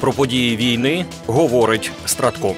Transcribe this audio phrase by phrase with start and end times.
[0.00, 2.54] Про події війни говорить Стратко.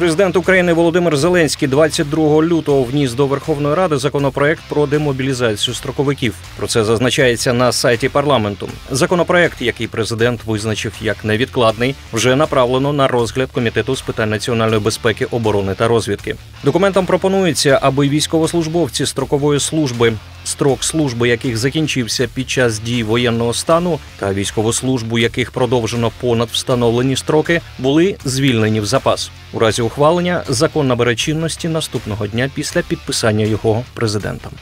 [0.00, 6.34] Президент України Володимир Зеленський 22 лютого вніс до Верховної Ради законопроект про демобілізацію строковиків.
[6.56, 8.68] Про це зазначається на сайті парламенту.
[8.90, 15.24] Законопроект, який президент визначив як невідкладний, вже направлено на розгляд комітету з питань національної безпеки,
[15.24, 16.36] оборони та розвідки.
[16.64, 20.12] Документом пропонується, аби військовослужбовці строкової служби,
[20.50, 26.48] строк служби яких закінчився під час дій воєнного стану, та військову службу, яких продовжено понад
[26.48, 29.30] встановлені строки, були звільнені в запас.
[29.52, 34.52] У разі ухвалення закон набере чинності наступного дня після підписання його президентом.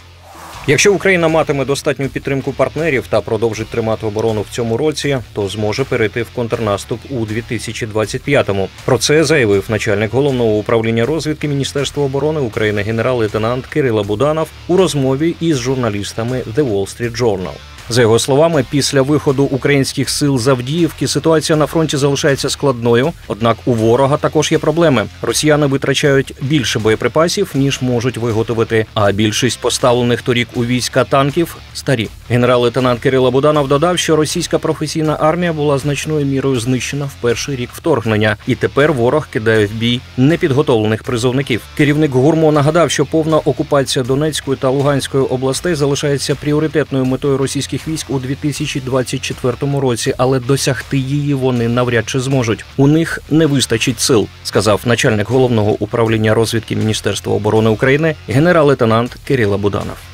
[0.67, 5.85] Якщо Україна матиме достатню підтримку партнерів та продовжить тримати оборону в цьому році, то зможе
[5.85, 8.69] перейти в контрнаступ у 2025-му.
[8.85, 15.37] Про це заявив начальник головного управління розвідки Міністерства оборони України генерал-лейтенант Кирила Буданов у розмові
[15.41, 17.78] із журналістами The Wall Street Journal.
[17.91, 23.13] За його словами, після виходу українських сил з Авдіївки ситуація на фронті залишається складною.
[23.29, 25.07] Однак у ворога також є проблеми.
[25.23, 28.87] Росіяни витрачають більше боєприпасів ніж можуть виготовити.
[28.95, 32.09] А більшість поставлених торік у війська танків старі.
[32.31, 37.71] Генерал-лейтенант Кирило Буданов додав, що російська професійна армія була значною мірою знищена в перший рік
[37.73, 41.63] вторгнення, і тепер ворог кидає в бій непідготовлених призовників.
[41.77, 48.11] Керівник гурмо нагадав, що повна окупація Донецької та Луганської областей залишається пріоритетною метою російських військ
[48.11, 52.65] у 2024 році, але досягти її вони навряд чи зможуть.
[52.77, 59.59] У них не вистачить сил, сказав начальник головного управління розвідки Міністерства оборони України генерал-лейтенант Кирило
[59.59, 60.08] Буданов.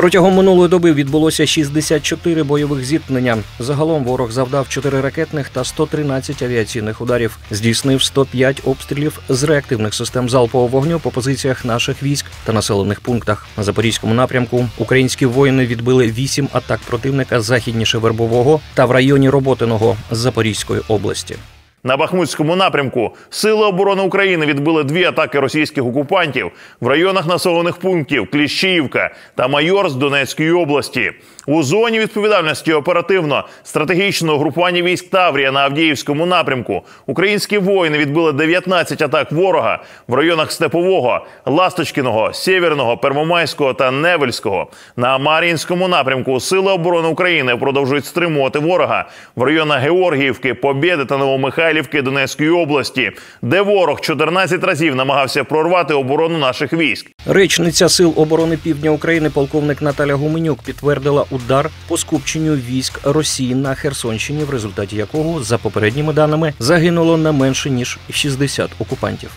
[0.00, 3.38] Протягом минулої доби відбулося 64 бойових зіткнення.
[3.58, 7.38] Загалом ворог завдав 4 ракетних та 113 авіаційних ударів.
[7.50, 13.46] Здійснив 105 обстрілів з реактивних систем залпового вогню по позиціях наших військ та населених пунктах.
[13.56, 19.96] На запорізькому напрямку українські воїни відбили 8 атак противника західніше Вербового та в районі Роботиного
[20.10, 21.36] з Запорізької області.
[21.84, 26.50] На Бахмутському напрямку Сили оборони України відбили дві атаки російських окупантів
[26.80, 31.12] в районах населених пунктів Кліщіївка та Майор з Донецької області.
[31.46, 39.02] У зоні відповідальності оперативно стратегічного групування військ Таврія на Авдіївському напрямку українські воїни відбили 19
[39.02, 44.66] атак ворога в районах Степового, Ласточкіного, Сєвєрного, Первомайського та Невельського.
[44.96, 51.69] На Мар'їнському напрямку Сили оборони України продовжують стримувати ворога в районах Георгіївки, Побєди та Новомихайлівки
[52.02, 57.10] Донецької області, де ворог 14 разів намагався прорвати оборону наших військ.
[57.26, 63.74] Речниця сил оборони Півдня України, полковник Наталя Гуменюк, підтвердила удар по скупченню військ Росії на
[63.74, 69.30] Херсонщині, в результаті якого, за попередніми даними, загинуло не менше ніж 60 окупантів.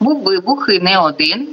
[0.00, 1.48] Був вибух і не один.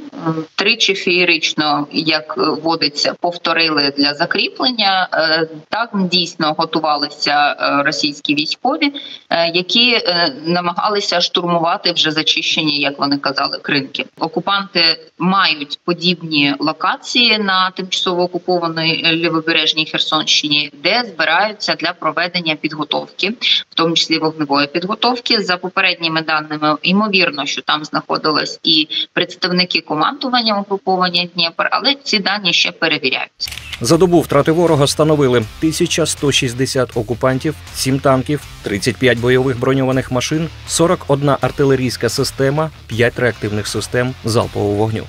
[0.56, 5.10] Тричі феєрично, як водиться, повторили для закріплення.
[5.14, 8.94] Е, Так дійсно готувалися е, російські військові,
[9.30, 10.00] е, які
[10.46, 14.06] намагалися штурмувати вже зачищені, як вони казали, кринки.
[14.20, 14.82] Окупанти
[15.18, 23.30] мають подібні локації на тимчасово окупованій лівобережній Херсонщині, де збираються для проведення підготовки,
[23.70, 25.40] в тому числі вогневої підготовки.
[25.40, 32.54] За попередніми даними, ймовірно, що там знаходились і представники командування угруповання Дніпр, але ці дані
[32.54, 33.52] ще перевіряються.
[33.82, 42.10] За добу втрати ворога становили 1160 окупантів, 7 танків, 35 бойових броньованих машин, 41 артилерійська
[42.10, 45.04] система, 5 реактивних систем залпового вогню.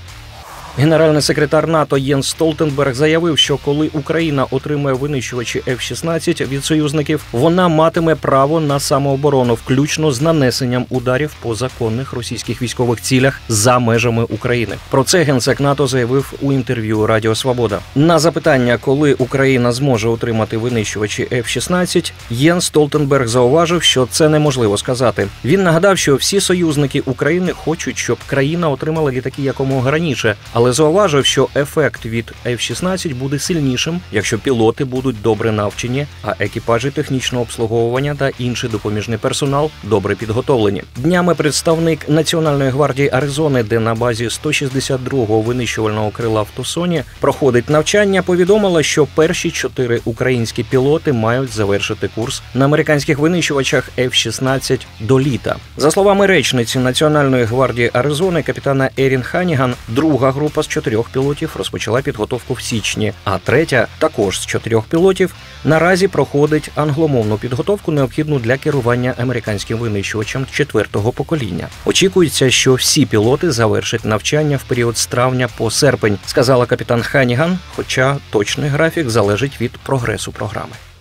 [0.79, 7.69] Генеральний секретар НАТО Єнс Столтенберг заявив, що коли Україна отримає винищувачі F-16 від союзників, вона
[7.69, 14.23] матиме право на самооборону, включно з нанесенням ударів по законних російських військових цілях за межами
[14.23, 14.77] України.
[14.91, 17.79] Про це генсек НАТО заявив у інтерв'ю Радіо Свобода.
[17.95, 25.29] На запитання, коли Україна зможе отримати винищувачі F-16, Єнс Столтенберг зауважив, що це неможливо сказати.
[25.45, 31.25] Він нагадав, що всі союзники України хочуть, щоб країна отримала літаки якомога раніше але зауважив,
[31.25, 38.15] що ефект від F-16 буде сильнішим, якщо пілоти будуть добре навчені, а екіпажі технічного обслуговування
[38.15, 40.83] та інший допоміжний персонал добре підготовлені.
[40.97, 48.23] Днями представник Національної гвардії Аризони, де на базі 162-го винищувального крила в Тусоні проходить навчання,
[48.23, 55.57] повідомила, що перші чотири українські пілоти мають завершити курс на американських винищувачах F-16 до літа.
[55.77, 61.55] За словами речниці Національної гвардії Аризони, капітана Ерін Ханіган, друга група група з чотирьох пілотів
[61.59, 65.35] розпочала підготовку в січні, а третя, також з чотирьох пілотів,
[65.65, 71.69] наразі проходить англомовну підготовку, необхідну для керування американським винищувачем четвертого покоління.
[71.85, 77.59] Очікується, що всі пілоти завершать навчання в період з травня по серпень, сказала капітан Ханіган.
[77.77, 80.92] Хоча точний графік залежить від прогресу програми.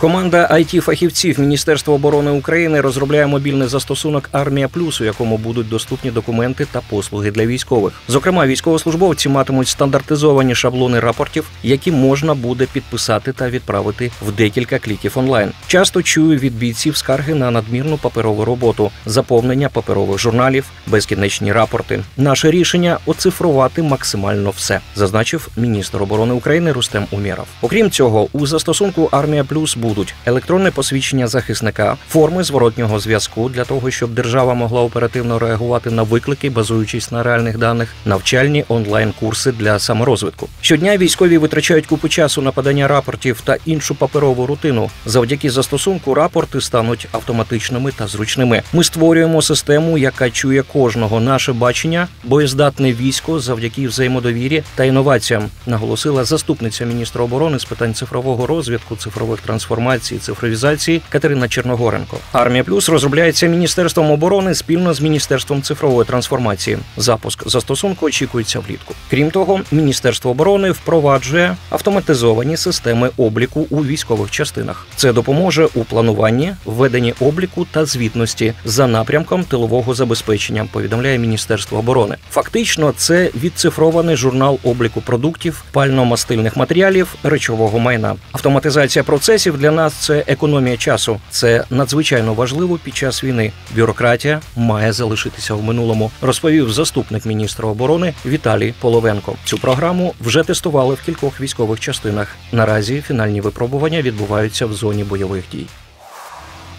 [0.00, 6.10] Команда IT фахівців Міністерства оборони України розробляє мобільний застосунок Армія Плюс, у якому будуть доступні
[6.10, 7.92] документи та послуги для військових.
[8.08, 15.12] Зокрема, військовослужбовці матимуть стандартизовані шаблони рапортів, які можна буде підписати та відправити в декілька кліків
[15.14, 15.50] онлайн.
[15.66, 22.00] Часто чую від бійців скарги на надмірну паперову роботу, заповнення паперових журналів, безкінечні рапорти.
[22.16, 27.46] Наше рішення оцифрувати максимально все, зазначив міністр оборони України Рустем Умєров.
[27.62, 33.90] Окрім цього, у застосунку Армія Плюс будуть електронне посвідчення захисника, форми зворотнього зв'язку для того,
[33.90, 40.48] щоб держава могла оперативно реагувати на виклики, базуючись на реальних даних, навчальні онлайн-курси для саморозвитку.
[40.60, 44.90] Щодня військові витрачають купу часу на подання рапортів та іншу паперову рутину.
[45.06, 48.62] Завдяки застосунку рапорти стануть автоматичними та зручними.
[48.72, 56.24] Ми створюємо систему, яка чує кожного наше бачення, боєздатне військо завдяки взаємодовірі та інноваціям, наголосила
[56.24, 59.79] заступниця міністра оборони з питань цифрового розвитку, цифрових трансформацій,
[60.22, 62.16] цифровізації Катерина Черногоренко.
[62.32, 66.78] Армія Плюс розробляється міністерством оборони спільно з міністерством цифрової трансформації.
[66.96, 68.94] Запуск застосунку очікується влітку.
[69.10, 74.86] Крім того, міністерство оборони впроваджує автоматизовані системи обліку у військових частинах.
[74.96, 80.68] Це допоможе у плануванні, введенні обліку та звітності за напрямком тилового забезпечення.
[80.72, 82.16] Повідомляє Міністерство оборони.
[82.30, 88.16] Фактично, це відцифрований журнал обліку продуктів, пально-мастильних матеріалів, речового майна.
[88.32, 91.20] Автоматизація процесів для нас це економія часу.
[91.30, 93.52] Це надзвичайно важливо під час війни.
[93.76, 99.34] Бюрократія має залишитися в минулому, розповів заступник міністра оборони Віталій Половенко.
[99.44, 102.36] Цю програму вже тестували в кількох військових частинах.
[102.52, 105.66] Наразі фінальні випробування відбуваються в зоні бойових дій.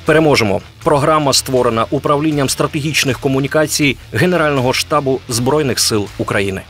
[0.06, 0.62] Переможемо.
[0.84, 6.62] Програма створена управлінням стратегічних комунікацій Генерального штабу Збройних сил України.